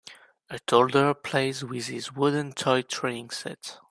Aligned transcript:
A 0.49 0.57
toddler 0.57 1.13
plays 1.13 1.63
with 1.63 1.85
his 1.85 2.11
wooden 2.11 2.53
toy 2.53 2.81
train 2.81 3.29
set. 3.29 3.77